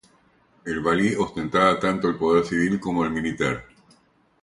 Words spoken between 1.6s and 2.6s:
tanto el poder